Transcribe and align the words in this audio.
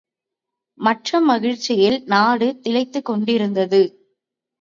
மட்டற்ற 0.79 1.19
மகிழ்ச்சியில் 1.21 1.97
நாடு 2.05 2.47
திளைத்துக் 2.61 3.05
கொண்டிருந்தது. 3.05 3.81